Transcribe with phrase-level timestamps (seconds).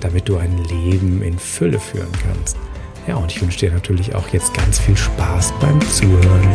[0.00, 2.56] damit du ein Leben in Fülle führen kannst.
[3.06, 6.48] Ja, und ich wünsche dir natürlich auch jetzt ganz viel Spaß beim Zuhören.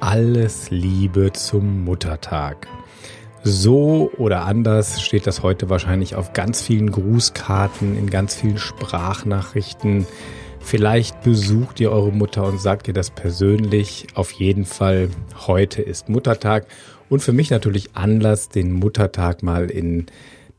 [0.00, 2.66] Alles Liebe zum Muttertag.
[3.50, 10.06] So oder anders steht das heute wahrscheinlich auf ganz vielen Grußkarten, in ganz vielen Sprachnachrichten.
[10.60, 14.08] Vielleicht besucht ihr eure Mutter und sagt ihr das persönlich.
[14.12, 15.08] Auf jeden Fall,
[15.46, 16.66] heute ist Muttertag
[17.08, 20.06] und für mich natürlich Anlass, den Muttertag mal in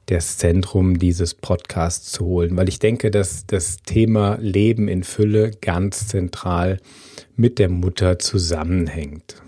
[0.08, 5.52] das Zentrum dieses Podcasts zu holen, weil ich denke, dass das Thema Leben in Fülle
[5.62, 6.80] ganz zentral
[7.36, 9.44] mit der Mutter zusammenhängt.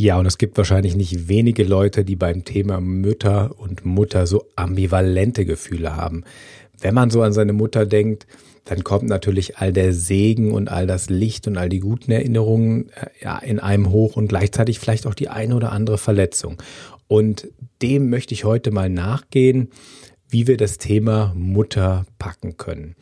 [0.00, 4.44] Ja, und es gibt wahrscheinlich nicht wenige Leute, die beim Thema Mütter und Mutter so
[4.54, 6.22] ambivalente Gefühle haben.
[6.80, 8.28] Wenn man so an seine Mutter denkt,
[8.64, 12.90] dann kommt natürlich all der Segen und all das Licht und all die guten Erinnerungen
[12.90, 16.62] äh, ja, in einem hoch und gleichzeitig vielleicht auch die eine oder andere Verletzung.
[17.08, 17.48] Und
[17.82, 19.68] dem möchte ich heute mal nachgehen,
[20.28, 22.94] wie wir das Thema Mutter packen können.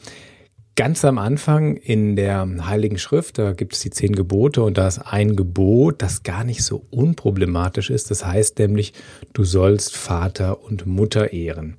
[0.76, 4.86] Ganz am Anfang in der Heiligen Schrift, da gibt es die zehn Gebote und da
[4.86, 8.10] ist ein Gebot, das gar nicht so unproblematisch ist.
[8.10, 8.92] Das heißt nämlich,
[9.32, 11.76] du sollst Vater und Mutter ehren.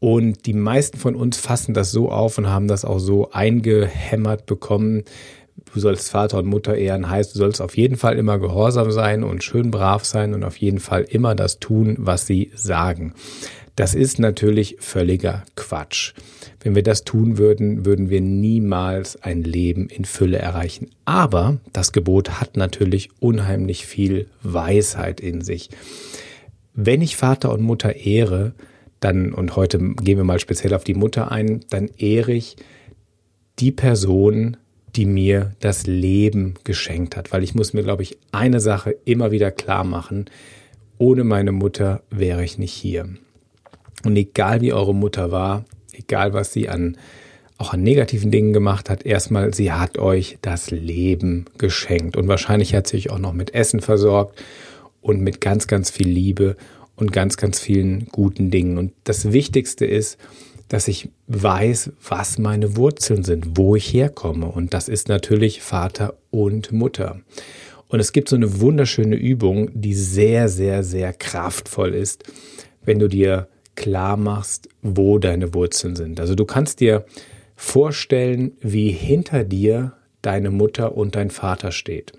[0.00, 4.46] Und die meisten von uns fassen das so auf und haben das auch so eingehämmert
[4.46, 5.02] bekommen.
[5.74, 9.24] Du sollst Vater und Mutter ehren, heißt, du sollst auf jeden Fall immer gehorsam sein
[9.24, 13.12] und schön brav sein und auf jeden Fall immer das tun, was sie sagen.
[13.76, 16.12] Das ist natürlich völliger Quatsch.
[16.60, 20.90] Wenn wir das tun würden, würden wir niemals ein Leben in Fülle erreichen.
[21.06, 25.70] Aber das Gebot hat natürlich unheimlich viel Weisheit in sich.
[26.74, 28.52] Wenn ich Vater und Mutter ehre,
[29.00, 32.56] dann, und heute gehen wir mal speziell auf die Mutter ein, dann ehre ich
[33.58, 34.58] die Person,
[34.96, 37.32] die mir das Leben geschenkt hat.
[37.32, 40.26] Weil ich muss mir, glaube ich, eine Sache immer wieder klar machen.
[40.98, 43.08] Ohne meine Mutter wäre ich nicht hier.
[44.04, 46.96] Und egal wie eure Mutter war, egal was sie an
[47.62, 52.16] auch an negativen Dingen gemacht hat, erstmal, sie hat euch das Leben geschenkt.
[52.16, 54.42] Und wahrscheinlich hat sie euch auch noch mit Essen versorgt
[55.00, 56.56] und mit ganz, ganz viel Liebe
[56.96, 58.78] und ganz, ganz vielen guten Dingen.
[58.78, 60.18] Und das Wichtigste ist,
[60.68, 64.46] dass ich weiß, was meine Wurzeln sind, wo ich herkomme.
[64.46, 67.20] Und das ist natürlich Vater und Mutter.
[67.88, 72.24] Und es gibt so eine wunderschöne Übung, die sehr, sehr, sehr kraftvoll ist,
[72.84, 76.20] wenn du dir klar machst, wo deine Wurzeln sind.
[76.20, 77.04] Also du kannst dir
[77.56, 82.12] vorstellen, wie hinter dir deine Mutter und dein Vater steht.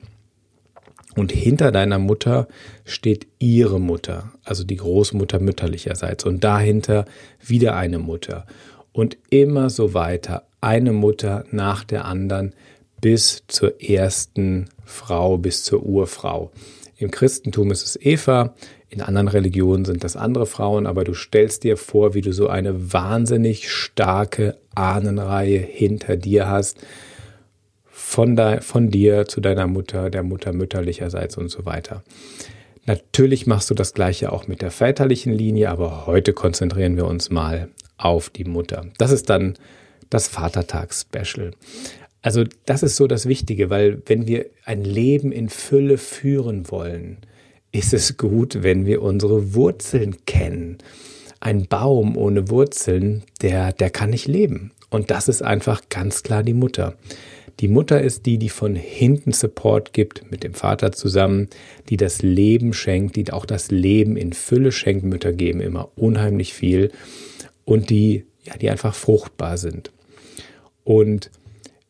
[1.16, 2.48] Und hinter deiner Mutter
[2.86, 6.26] steht ihre Mutter, also die Großmutter mütterlicherseits.
[6.26, 7.06] Und dahinter
[7.40, 8.46] wieder eine Mutter.
[8.92, 10.44] Und immer so weiter.
[10.60, 12.54] Eine Mutter nach der anderen
[13.02, 16.52] bis zur ersten Frau, bis zur Urfrau.
[16.98, 18.56] Im Christentum ist es Eva,
[18.94, 22.48] in anderen Religionen sind das andere Frauen, aber du stellst dir vor, wie du so
[22.48, 26.78] eine wahnsinnig starke Ahnenreihe hinter dir hast,
[27.86, 32.04] von, de, von dir zu deiner Mutter, der Mutter mütterlicherseits und so weiter.
[32.86, 37.32] Natürlich machst du das gleiche auch mit der väterlichen Linie, aber heute konzentrieren wir uns
[37.32, 38.86] mal auf die Mutter.
[38.98, 39.56] Das ist dann
[40.10, 41.52] das Vatertags-Special.
[42.22, 47.18] Also das ist so das Wichtige, weil wenn wir ein Leben in Fülle führen wollen,
[47.74, 50.78] ist es gut, wenn wir unsere Wurzeln kennen.
[51.42, 54.72] Ein Baum ohne Wurzeln, der, der kann nicht leben.
[54.90, 56.96] Und das ist einfach ganz klar die Mutter.
[57.60, 61.50] Die Mutter ist die, die von hinten Support gibt, mit dem Vater zusammen,
[61.90, 65.04] die das Leben schenkt, die auch das Leben in Fülle schenkt.
[65.04, 66.92] Mütter geben immer unheimlich viel
[67.66, 69.92] und die, ja, die einfach fruchtbar sind.
[70.84, 71.32] Und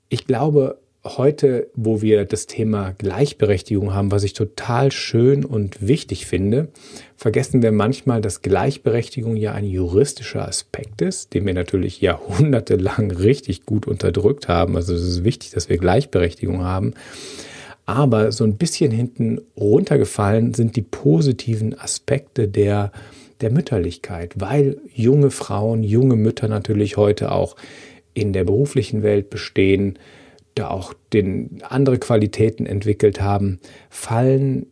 [0.09, 6.25] ich glaube, heute, wo wir das Thema Gleichberechtigung haben, was ich total schön und wichtig
[6.25, 6.69] finde,
[7.17, 13.65] vergessen wir manchmal, dass Gleichberechtigung ja ein juristischer Aspekt ist, den wir natürlich jahrhundertelang richtig
[13.65, 14.75] gut unterdrückt haben.
[14.75, 16.93] Also es ist wichtig, dass wir Gleichberechtigung haben.
[17.85, 22.91] Aber so ein bisschen hinten runtergefallen sind die positiven Aspekte der
[23.41, 27.57] der Mütterlichkeit, weil junge Frauen, junge Mütter natürlich heute auch
[28.13, 29.99] in der beruflichen Welt bestehen,
[30.55, 33.59] da auch den, andere Qualitäten entwickelt haben,
[33.89, 34.67] fallen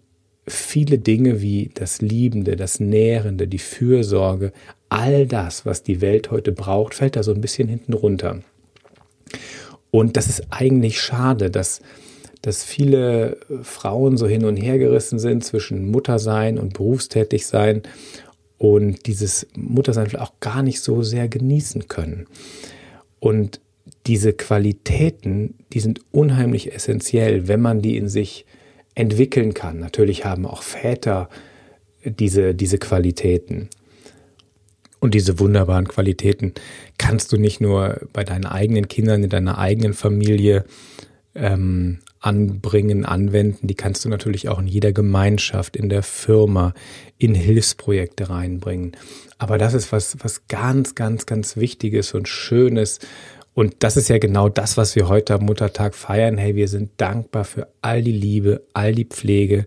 [0.48, 4.52] viele Dinge wie das Liebende, das Nährende, die Fürsorge,
[4.90, 8.40] all das, was die Welt heute braucht, fällt da so ein bisschen hinten runter.
[9.92, 11.82] Und das ist eigentlich schade, dass,
[12.42, 17.84] dass viele Frauen so hin und her gerissen sind zwischen Muttersein und Berufstätigsein
[18.58, 22.28] und dieses Muttersein auch gar nicht so sehr genießen können.
[23.20, 23.60] Und
[24.08, 28.46] diese Qualitäten, die sind unheimlich essentiell, wenn man die in sich
[28.96, 29.80] entwickeln kann.
[29.80, 31.30] Natürlich haben auch Väter
[32.04, 33.70] diese, diese Qualitäten.
[35.00, 36.54] Und diese wunderbaren Qualitäten
[36.98, 40.64] kannst du nicht nur bei deinen eigenen Kindern, in deiner eigenen Familie
[41.34, 46.74] ähm, anbringen, anwenden, die kannst du natürlich auch in jeder Gemeinschaft, in der Firma,
[47.18, 48.92] in Hilfsprojekte reinbringen.
[49.40, 53.00] Aber das ist was, was ganz, ganz, ganz Wichtiges und Schönes
[53.54, 56.38] und das ist ja genau das, was wir heute am Muttertag feiern.
[56.38, 59.66] Hey, wir sind dankbar für all die Liebe, all die Pflege,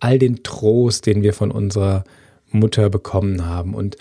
[0.00, 2.02] all den Trost, den wir von unserer
[2.50, 3.74] Mutter bekommen haben.
[3.74, 3.96] Und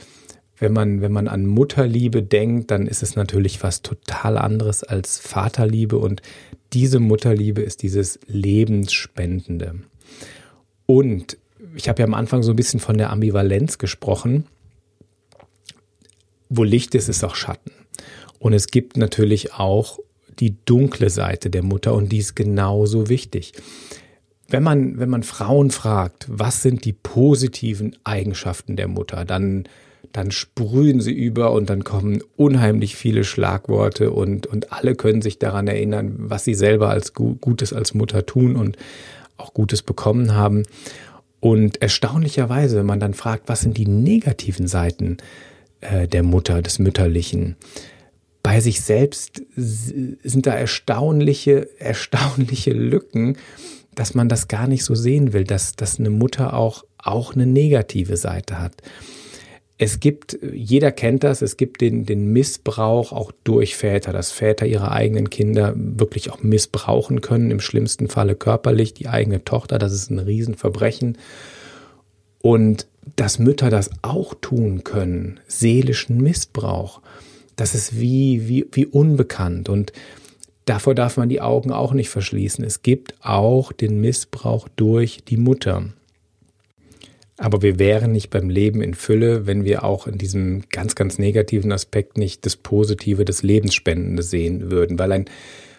[0.57, 5.19] wenn man, wenn man an Mutterliebe denkt, dann ist es natürlich was total anderes als
[5.19, 5.97] Vaterliebe.
[5.97, 6.24] Und
[6.74, 9.75] diese Mutterliebe ist dieses Lebensspendende.
[10.88, 11.38] Und
[11.75, 14.45] ich habe ja am Anfang so ein bisschen von der Ambivalenz gesprochen.
[16.50, 17.71] Wo Licht ist, ist auch Schatten.
[18.41, 19.99] Und es gibt natürlich auch
[20.39, 23.53] die dunkle Seite der Mutter und die ist genauso wichtig.
[24.49, 29.65] Wenn man, wenn man Frauen fragt, was sind die positiven Eigenschaften der Mutter, dann,
[30.11, 35.38] dann sprühen sie über und dann kommen unheimlich viele Schlagworte und, und alle können sich
[35.38, 38.75] daran erinnern, was sie selber als Gutes als Mutter tun und
[39.38, 40.63] auch Gutes bekommen haben.
[41.39, 45.17] Und erstaunlicherweise, wenn man dann fragt, was sind die negativen Seiten
[45.81, 47.55] äh, der Mutter, des Mütterlichen,
[48.51, 53.38] bei sich selbst sind da erstaunliche, erstaunliche Lücken,
[53.95, 57.45] dass man das gar nicht so sehen will, dass, dass eine Mutter auch, auch eine
[57.45, 58.74] negative Seite hat.
[59.77, 64.65] Es gibt, jeder kennt das, es gibt den, den Missbrauch auch durch Väter, dass Väter
[64.65, 69.94] ihre eigenen Kinder wirklich auch missbrauchen können, im schlimmsten Falle körperlich, die eigene Tochter, das
[69.94, 71.18] ist ein Riesenverbrechen.
[72.42, 77.00] Und dass Mütter das auch tun können, seelischen Missbrauch
[77.56, 79.94] das ist wie, wie, wie unbekannt und
[80.65, 82.63] davor darf man die Augen auch nicht verschließen.
[82.63, 85.86] Es gibt auch den Missbrauch durch die Mutter.
[87.38, 91.18] Aber wir wären nicht beim Leben in Fülle, wenn wir auch in diesem ganz, ganz
[91.18, 95.00] negativen Aspekt nicht das Positive, das Lebensspendende sehen würden.
[95.00, 95.25] Weil ein,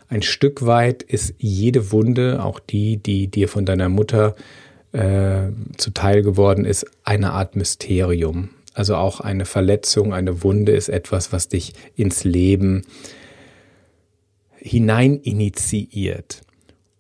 [0.09, 4.35] ein Stück weit ist jede Wunde, auch die, die dir von deiner Mutter
[4.91, 8.51] äh, zuteil geworden ist, eine Art Mysterium.
[8.75, 12.85] Also auch eine Verletzung, eine Wunde ist etwas, was dich ins Leben
[14.57, 16.43] hinein initiiert.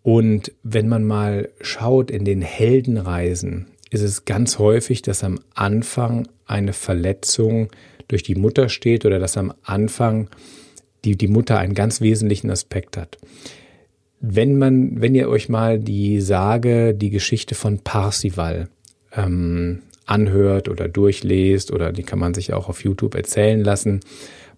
[0.02, 6.28] Und wenn man mal schaut in den Heldenreisen, ist es ganz häufig, dass am Anfang
[6.46, 7.68] eine Verletzung
[8.08, 10.28] durch die Mutter steht oder dass am Anfang
[11.04, 13.18] die, die Mutter einen ganz wesentlichen Aspekt hat.
[14.20, 18.68] Wenn man, wenn ihr euch mal die Sage, die Geschichte von Parsival
[19.14, 24.00] ähm, anhört oder durchliest oder die kann man sich auch auf YouTube erzählen lassen.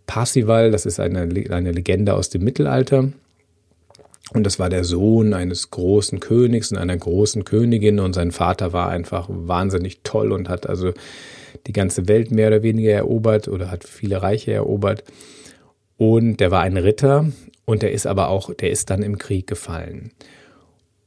[0.07, 3.09] Parsival, das ist eine, eine Legende aus dem Mittelalter.
[4.33, 8.73] Und das war der Sohn eines großen Königs und einer großen Königin und sein Vater
[8.73, 10.93] war einfach wahnsinnig toll und hat also
[11.67, 15.05] die ganze Welt mehr oder weniger erobert oder hat viele Reiche erobert.
[15.97, 17.27] Und der war ein Ritter
[17.65, 20.11] und der ist aber auch, der ist dann im Krieg gefallen.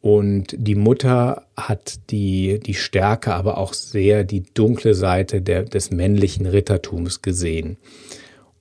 [0.02, 5.92] Und die Mutter hat die, die Stärke, aber auch sehr die dunkle Seite der, des
[5.92, 7.78] männlichen Rittertums gesehen.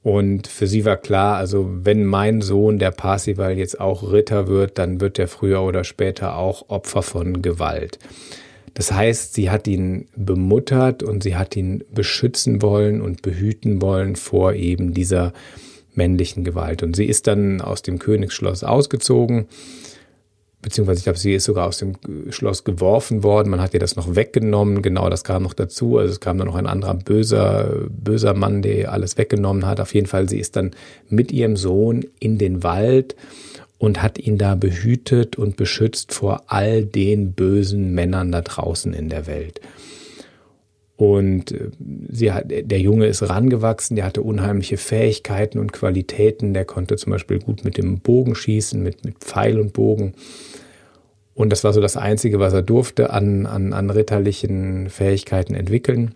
[0.03, 4.79] Und für sie war klar, also wenn mein Sohn, der Parsival, jetzt auch Ritter wird,
[4.79, 7.99] dann wird er früher oder später auch Opfer von Gewalt.
[8.73, 14.17] Das heißt, sie hat ihn bemuttert und sie hat ihn beschützen wollen und behüten wollen
[14.17, 15.33] vor eben dieser
[15.95, 16.83] männlichen Gewalt.
[16.83, 19.49] Und sie ist dann aus dem Königsschloss ausgezogen
[20.67, 21.93] beziehungsweise ich glaube, sie ist sogar aus dem
[22.31, 23.51] Schloss geworfen worden.
[23.51, 24.83] Man hat ihr das noch weggenommen.
[24.83, 25.97] Genau, das kam noch dazu.
[25.97, 29.79] Also es kam dann noch ein anderer böser, böser Mann, der alles weggenommen hat.
[29.79, 30.73] Auf jeden Fall, sie ist dann
[31.09, 33.15] mit ihrem Sohn in den Wald
[33.79, 39.09] und hat ihn da behütet und beschützt vor all den bösen Männern da draußen in
[39.09, 39.61] der Welt.
[40.97, 41.71] Und äh,
[42.11, 46.55] sie hat, der Junge ist rangewachsen, der hatte unheimliche Fähigkeiten und Qualitäten.
[46.55, 50.15] Der konnte zum Beispiel gut mit dem Bogen schießen, mit, mit Pfeil und Bogen.
[51.37, 56.15] Und das war so das Einzige, was er durfte an, an, an ritterlichen Fähigkeiten entwickeln.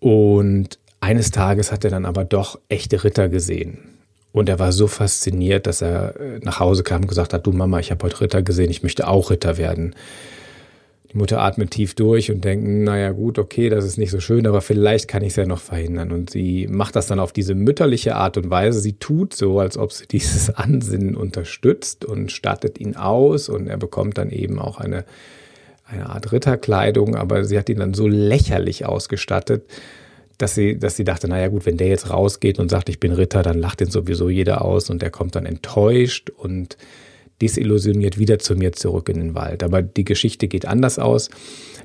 [0.00, 3.78] Und eines Tages hat er dann aber doch echte Ritter gesehen.
[4.32, 7.52] Und er war so fasziniert, dass er äh, nach Hause kam und gesagt hat, du
[7.52, 9.94] Mama, ich habe heute Ritter gesehen, ich möchte auch Ritter werden.
[11.12, 14.46] Die Mutter atmet tief durch und denkt, naja gut, okay, das ist nicht so schön,
[14.46, 16.10] aber vielleicht kann ich es ja noch verhindern.
[16.10, 18.80] Und sie macht das dann auf diese mütterliche Art und Weise.
[18.80, 23.76] Sie tut so, als ob sie dieses Ansinnen unterstützt und stattet ihn aus und er
[23.76, 25.04] bekommt dann eben auch eine,
[25.84, 29.64] eine Art Ritterkleidung, aber sie hat ihn dann so lächerlich ausgestattet,
[30.38, 33.12] dass sie, dass sie dachte, naja gut, wenn der jetzt rausgeht und sagt, ich bin
[33.12, 36.78] Ritter, dann lacht ihn sowieso jeder aus und der kommt dann enttäuscht und
[37.42, 39.64] desillusioniert wieder zu mir zurück in den Wald.
[39.64, 41.28] Aber die Geschichte geht anders aus.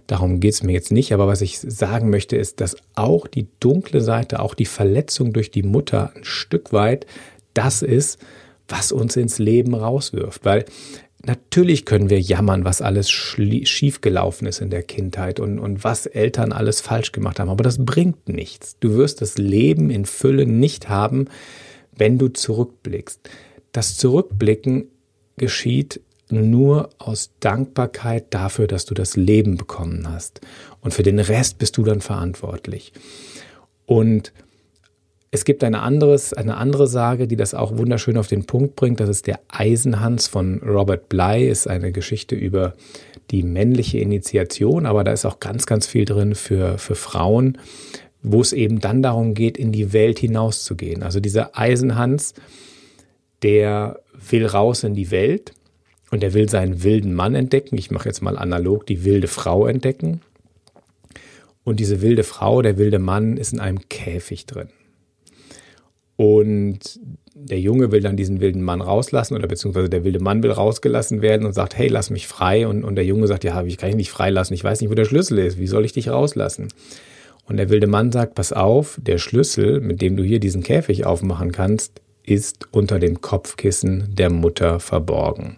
[0.06, 1.12] Darum geht es mir jetzt nicht.
[1.14, 5.50] Aber was ich sagen möchte, ist, dass auch die dunkle Seite, auch die Verletzung durch
[5.50, 7.08] die Mutter ein Stück weit
[7.56, 8.20] das ist,
[8.68, 10.46] was uns ins Leben rauswirft.
[10.46, 10.66] Weil
[11.24, 16.52] natürlich können wir jammern, was alles schiefgelaufen ist in der Kindheit und, und was Eltern
[16.52, 17.50] alles falsch gemacht haben.
[17.50, 18.78] Aber das bringt nichts.
[18.80, 21.26] Du wirst das Leben in Fülle nicht haben,
[21.96, 23.28] wenn du zurückblickst.
[23.72, 24.90] Das Zurückblicken
[25.38, 30.42] geschieht nur aus Dankbarkeit dafür, dass du das Leben bekommen hast.
[30.82, 32.92] Und für den Rest bist du dann verantwortlich.
[33.86, 34.34] Und
[35.32, 39.00] es gibt eine, anderes, eine andere Sage, die das auch wunderschön auf den Punkt bringt.
[39.00, 41.48] Das ist der Eisenhans von Robert Bly.
[41.48, 42.74] Ist eine Geschichte über
[43.32, 47.58] die männliche Initiation, aber da ist auch ganz, ganz viel drin für, für Frauen,
[48.24, 51.04] wo es eben dann darum geht, in die Welt hinauszugehen.
[51.04, 52.34] Also dieser Eisenhans,
[53.44, 55.54] der will raus in die Welt
[56.12, 57.78] und er will seinen wilden Mann entdecken.
[57.78, 60.22] Ich mache jetzt mal analog die wilde Frau entdecken.
[61.64, 64.70] Und diese wilde Frau, der wilde Mann ist in einem Käfig drin.
[66.16, 67.00] Und
[67.36, 71.22] der Junge will dann diesen wilden Mann rauslassen oder beziehungsweise der wilde Mann will rausgelassen
[71.22, 72.68] werden und sagt, hey, lass mich frei.
[72.68, 74.54] Und, und der Junge sagt, ja, ich kann dich nicht freilassen.
[74.54, 75.60] Ich weiß nicht, wo der Schlüssel ist.
[75.60, 76.70] Wie soll ich dich rauslassen?
[77.46, 81.06] Und der wilde Mann sagt, pass auf, der Schlüssel, mit dem du hier diesen Käfig
[81.06, 85.56] aufmachen kannst, ist unter dem Kopfkissen der Mutter verborgen.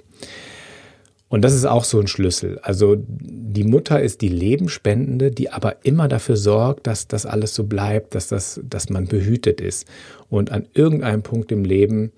[1.27, 2.57] Und das ist auch so ein Schlüssel.
[2.59, 7.65] Also die Mutter ist die Lebensspendende, die aber immer dafür sorgt, dass das alles so
[7.65, 9.87] bleibt, dass, das, dass man behütet ist.
[10.29, 12.11] Und an irgendeinem Punkt im Leben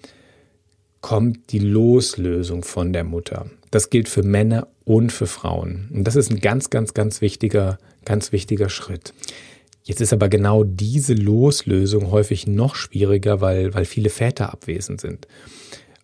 [1.02, 3.48] kommt die Loslösung von der Mutter.
[3.70, 5.90] Das gilt für Männer und für Frauen.
[5.94, 9.14] Und das ist ein ganz, ganz, ganz wichtiger, ganz wichtiger Schritt.
[9.84, 15.28] Jetzt ist aber genau diese Loslösung häufig noch schwieriger, weil, weil viele Väter abwesend sind.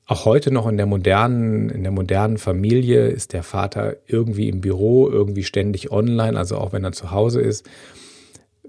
[0.08, 4.62] Auch heute noch in der modernen, in der modernen Familie ist der Vater irgendwie im
[4.62, 7.70] Büro, irgendwie ständig online, also auch wenn er zu Hause ist.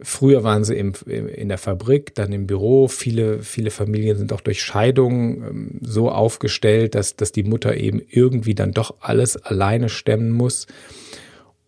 [0.00, 2.86] Früher waren sie im, in der Fabrik, dann im Büro.
[2.86, 8.00] Viele, viele Familien sind auch durch Scheidungen ähm, so aufgestellt, dass, dass die Mutter eben
[8.08, 10.66] irgendwie dann doch alles alleine stemmen muss.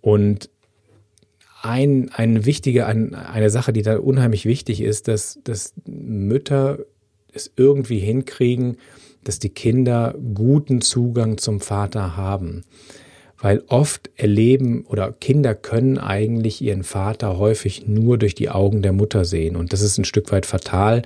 [0.01, 0.51] Und
[1.63, 6.79] ein, ein wichtige, ein, eine Sache, die da unheimlich wichtig ist, dass, dass Mütter
[7.33, 8.77] es irgendwie hinkriegen,
[9.25, 12.65] dass die Kinder guten Zugang zum Vater haben.
[13.39, 18.93] Weil oft erleben oder Kinder können eigentlich ihren Vater häufig nur durch die Augen der
[18.93, 19.57] Mutter sehen.
[19.57, 21.03] Und das ist ein Stück weit fatal.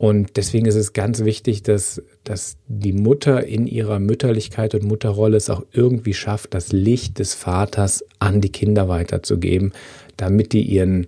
[0.00, 5.36] Und deswegen ist es ganz wichtig, dass, dass die Mutter in ihrer Mütterlichkeit und Mutterrolle
[5.36, 9.74] es auch irgendwie schafft, das Licht des Vaters an die Kinder weiterzugeben,
[10.16, 11.06] damit die ihren,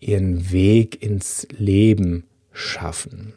[0.00, 3.34] ihren Weg ins Leben schaffen.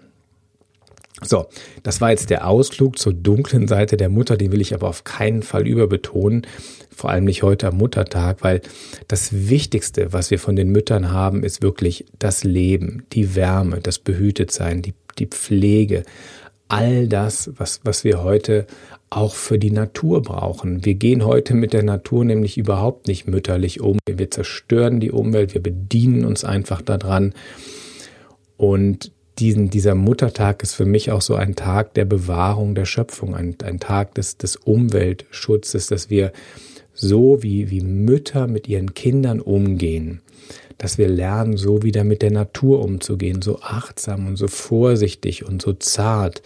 [1.23, 1.47] So,
[1.83, 5.03] das war jetzt der Ausflug zur dunklen Seite der Mutter, den will ich aber auf
[5.03, 6.47] keinen Fall überbetonen,
[6.89, 8.61] vor allem nicht heute am Muttertag, weil
[9.07, 13.99] das Wichtigste, was wir von den Müttern haben, ist wirklich das Leben, die Wärme, das
[13.99, 16.03] Behütetsein, die, die Pflege,
[16.67, 18.65] all das, was, was wir heute
[19.11, 20.85] auch für die Natur brauchen.
[20.85, 23.99] Wir gehen heute mit der Natur nämlich überhaupt nicht mütterlich um.
[24.07, 27.33] Wir zerstören die Umwelt, wir bedienen uns einfach daran.
[28.55, 33.35] Und diesen, dieser Muttertag ist für mich auch so ein Tag der Bewahrung der Schöpfung,
[33.35, 36.31] ein, ein Tag des, des Umweltschutzes, dass wir
[36.93, 40.21] so wie, wie Mütter mit ihren Kindern umgehen,
[40.77, 45.61] dass wir lernen, so wieder mit der Natur umzugehen, so achtsam und so vorsichtig und
[45.61, 46.41] so zart.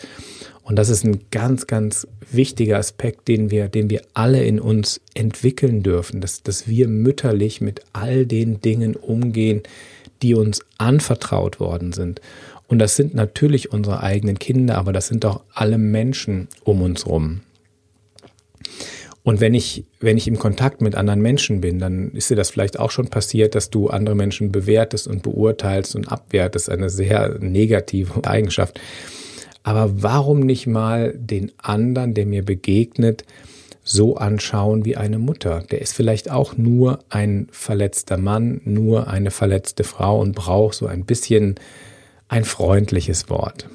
[0.64, 5.00] Und das ist ein ganz, ganz wichtiger Aspekt, den wir, den wir alle in uns
[5.14, 9.62] entwickeln dürfen, dass, dass wir mütterlich mit all den Dingen umgehen,
[10.22, 12.20] die uns anvertraut worden sind.
[12.68, 17.06] Und das sind natürlich unsere eigenen Kinder, aber das sind auch alle Menschen um uns
[17.06, 17.42] rum.
[19.24, 22.52] Und wenn ich, wenn ich im Kontakt mit anderen Menschen bin, dann ist dir das
[22.52, 26.70] vielleicht auch schon passiert, dass du andere Menschen bewertest und beurteilst und abwertest.
[26.70, 28.80] Eine sehr negative Eigenschaft.
[29.64, 33.26] Aber warum nicht mal den anderen, der mir begegnet,
[33.84, 35.64] so anschauen wie eine Mutter.
[35.72, 40.88] Der ist vielleicht auch nur ein verletzter Mann, nur eine verletzte Frau und braucht so
[40.88, 41.56] ein bisschen
[42.28, 43.68] ein freundliches Wort.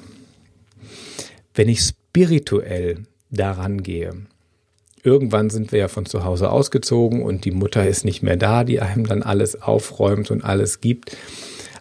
[1.53, 4.13] Wenn ich spirituell daran gehe,
[5.03, 8.63] irgendwann sind wir ja von zu Hause ausgezogen und die Mutter ist nicht mehr da,
[8.63, 11.15] die einem dann alles aufräumt und alles gibt.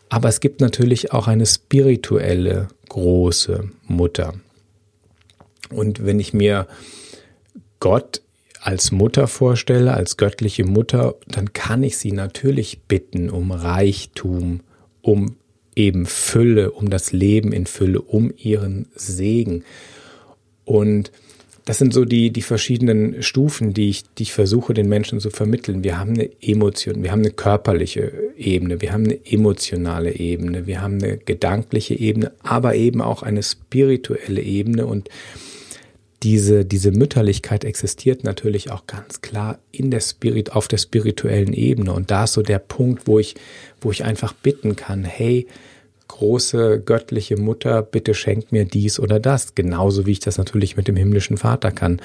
[0.08, 4.34] Aber es gibt natürlich auch eine spirituelle große Mutter.
[5.70, 6.66] Und wenn ich mir
[7.78, 8.22] Gott
[8.60, 14.60] als Mutter vorstelle, als göttliche Mutter, dann kann ich sie natürlich bitten um Reichtum,
[15.00, 15.36] um
[15.74, 19.64] eben Fülle, um das Leben in Fülle, um ihren Segen.
[20.64, 21.12] Und
[21.64, 25.30] das sind so die, die verschiedenen Stufen, die ich, die ich versuche, den Menschen zu
[25.30, 25.84] vermitteln.
[25.84, 30.80] Wir haben eine Emotion, wir haben eine körperliche Ebene, wir haben eine emotionale Ebene, wir
[30.80, 35.08] haben eine gedankliche Ebene, aber eben auch eine spirituelle Ebene und
[36.22, 41.92] diese, diese Mütterlichkeit existiert natürlich auch ganz klar in der Spirit, auf der spirituellen Ebene.
[41.92, 43.36] Und da ist so der Punkt, wo ich,
[43.80, 45.46] wo ich einfach bitten kann, hey,
[46.08, 49.54] große göttliche Mutter, bitte schenk mir dies oder das.
[49.54, 52.02] Genauso wie ich das natürlich mit dem himmlischen Vater kann.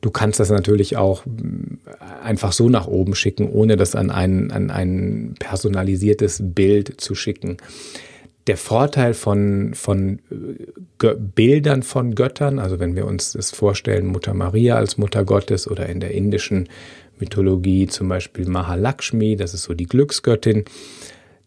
[0.00, 1.22] Du kannst das natürlich auch
[2.22, 7.58] einfach so nach oben schicken, ohne das an ein, an ein personalisiertes Bild zu schicken
[8.46, 14.34] der Vorteil von, von äh, Bildern von Göttern, also wenn wir uns das vorstellen, Mutter
[14.34, 16.68] Maria als Mutter Gottes oder in der indischen
[17.18, 20.64] Mythologie zum Beispiel Mahalakshmi, das ist so die Glücksgöttin,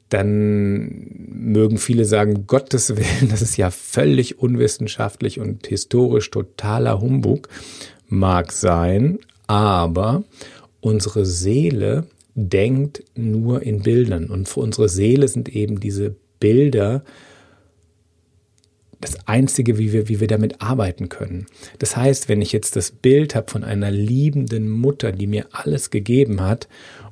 [0.09, 7.47] dann mögen viele sagen, Gottes Willen, das ist ja völlig unwissenschaftlich und historisch totaler Humbug.
[8.07, 10.23] Mag sein, aber
[10.81, 17.03] unsere Seele denkt nur in Bildern und für unsere Seele sind eben diese Bilder
[19.01, 21.45] das Einzige, wie wir, wie wir damit arbeiten können.
[21.79, 25.89] Das heißt, wenn ich jetzt das Bild habe von einer liebenden Mutter, die mir alles
[25.89, 26.67] gegeben hat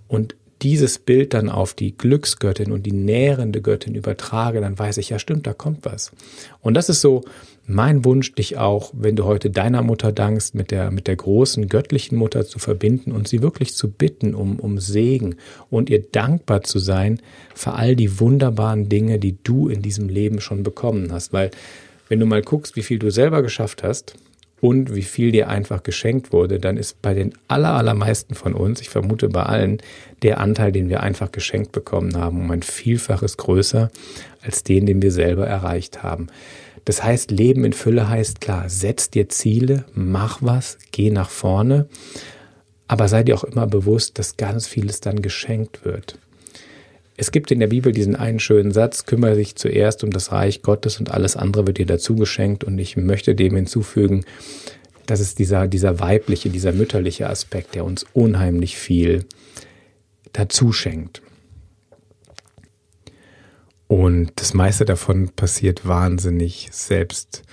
[0.07, 5.09] und dieses Bild dann auf die Glücksgöttin und die nährende Göttin übertrage, dann weiß ich,
[5.09, 6.11] ja stimmt, da kommt was.
[6.61, 7.23] Und das ist so
[7.67, 11.67] mein Wunsch, dich auch, wenn du heute deiner Mutter dankst, mit der, mit der großen
[11.67, 15.35] göttlichen Mutter zu verbinden und sie wirklich zu bitten um, um Segen
[15.69, 17.19] und ihr dankbar zu sein
[17.53, 21.33] für all die wunderbaren Dinge, die du in diesem Leben schon bekommen hast.
[21.33, 21.51] Weil
[22.07, 24.15] wenn du mal guckst, wie viel du selber geschafft hast,
[24.59, 28.81] und wie viel dir einfach geschenkt wurde, dann ist bei den aller, allermeisten von uns,
[28.81, 29.77] ich vermute bei allen,
[30.23, 33.91] der Anteil, den wir einfach geschenkt bekommen haben, um ein Vielfaches größer
[34.41, 36.27] als den, den wir selber erreicht haben.
[36.87, 41.89] Das heißt, Leben in Fülle heißt klar, setz dir Ziele, mach was, geh nach vorne,
[42.87, 46.17] aber sei dir auch immer bewusst, dass ganz vieles dann geschenkt wird.
[47.17, 50.61] Es gibt in der Bibel diesen einen schönen Satz, kümmere dich zuerst um das Reich
[50.61, 52.63] Gottes und alles andere wird dir dazu geschenkt.
[52.63, 54.23] Und ich möchte dem hinzufügen,
[55.07, 59.25] das ist dieser, dieser weibliche, dieser mütterliche Aspekt, der uns unheimlich viel
[60.31, 61.21] dazu schenkt.
[63.87, 67.43] Und das meiste davon passiert wahnsinnig selbst,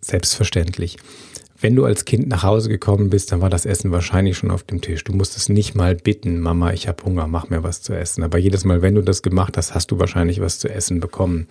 [0.00, 0.96] selbstverständlich.
[1.60, 4.64] Wenn du als Kind nach Hause gekommen bist, dann war das Essen wahrscheinlich schon auf
[4.64, 5.04] dem Tisch.
[5.04, 8.24] Du musstest nicht mal bitten, Mama, ich habe Hunger, mach mir was zu essen.
[8.24, 11.46] Aber jedes Mal, wenn du das gemacht hast, hast du wahrscheinlich was zu essen bekommen.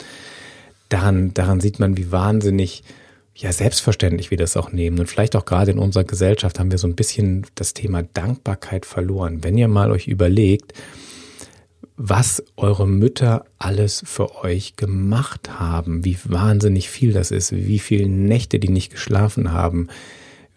[0.89, 2.83] Daran, daran sieht man, wie wahnsinnig,
[3.35, 4.99] ja, selbstverständlich wir das auch nehmen.
[4.99, 8.85] Und vielleicht auch gerade in unserer Gesellschaft haben wir so ein bisschen das Thema Dankbarkeit
[8.85, 9.45] verloren.
[9.45, 10.73] Wenn ihr mal euch überlegt,
[12.03, 18.09] was eure Mütter alles für euch gemacht haben, wie wahnsinnig viel das ist, wie viele
[18.09, 19.87] Nächte die nicht geschlafen haben,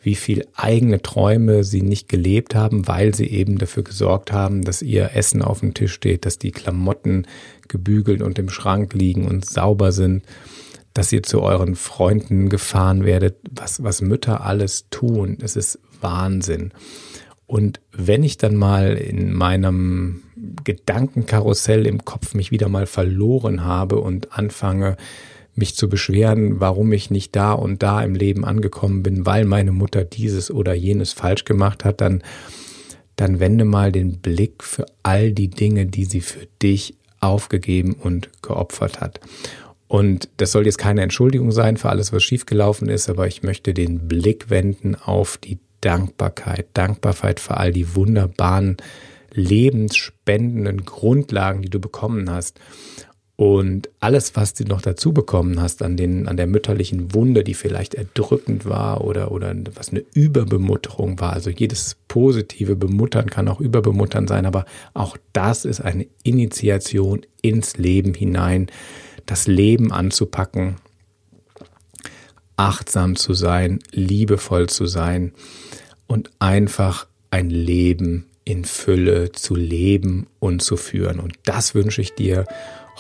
[0.03, 4.81] wie viel eigene Träume sie nicht gelebt haben, weil sie eben dafür gesorgt haben, dass
[4.81, 7.27] ihr Essen auf dem Tisch steht, dass die Klamotten
[7.69, 10.25] gebügelt und im Schrank liegen und sauber sind,
[10.95, 15.37] dass ihr zu euren Freunden gefahren werdet, was, was Mütter alles tun.
[15.43, 16.73] Es ist Wahnsinn.
[17.47, 20.23] Und wenn ich dann mal in meinem
[20.65, 24.97] Gedankenkarussell im Kopf mich wieder mal verloren habe und anfange,
[25.55, 29.73] mich zu beschweren, warum ich nicht da und da im Leben angekommen bin, weil meine
[29.73, 32.23] Mutter dieses oder jenes falsch gemacht hat, dann,
[33.17, 38.31] dann wende mal den Blick für all die Dinge, die sie für dich aufgegeben und
[38.43, 39.21] geopfert hat.
[39.87, 43.75] Und das soll jetzt keine Entschuldigung sein für alles, was schiefgelaufen ist, aber ich möchte
[43.75, 46.69] den Blick wenden auf die Dankbarkeit.
[46.75, 48.77] Dankbarkeit für all die wunderbaren
[49.33, 52.61] lebensspendenden Grundlagen, die du bekommen hast.
[53.37, 57.55] Und alles, was du noch dazu bekommen hast an, den, an der mütterlichen Wunde, die
[57.55, 61.33] vielleicht erdrückend war oder, oder was eine Überbemutterung war.
[61.33, 67.77] Also jedes positive Bemuttern kann auch Überbemuttern sein, aber auch das ist eine Initiation ins
[67.77, 68.69] Leben hinein,
[69.27, 70.77] das Leben anzupacken,
[72.57, 75.33] achtsam zu sein, liebevoll zu sein
[76.07, 81.19] und einfach ein Leben in Fülle zu leben und zu führen.
[81.19, 82.45] Und das wünsche ich dir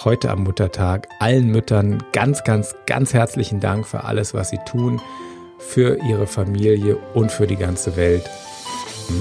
[0.02, 1.06] heute am Muttertag.
[1.20, 5.00] Allen Müttern ganz, ganz, ganz herzlichen Dank für alles, was sie tun,
[5.58, 8.28] für ihre Familie und für die ganze Welt.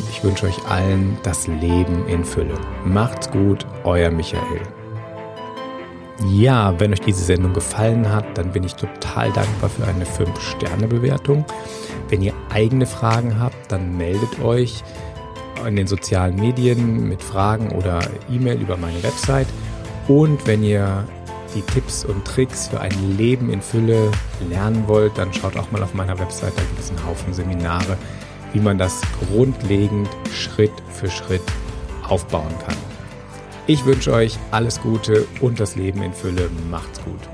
[0.09, 2.57] Ich wünsche euch allen das Leben in Fülle.
[2.85, 4.82] Macht's gut, euer Michael.
[6.31, 11.43] Ja, wenn euch diese Sendung gefallen hat, dann bin ich total dankbar für eine 5-Sterne-Bewertung.
[12.09, 14.83] Wenn ihr eigene Fragen habt, dann meldet euch
[15.65, 17.99] in den sozialen Medien mit Fragen oder
[18.29, 19.47] E-Mail über meine Website.
[20.07, 21.03] Und wenn ihr
[21.55, 24.11] die Tipps und Tricks für ein Leben in Fülle
[24.49, 27.97] lernen wollt, dann schaut auch mal auf meiner Website, da gibt es einen Haufen Seminare,
[28.53, 31.43] wie man das grundlegend Schritt für Schritt
[32.07, 32.92] aufbauen kann.
[33.65, 36.49] Ich wünsche euch alles Gute und das Leben in Fülle.
[36.69, 37.32] Macht's gut.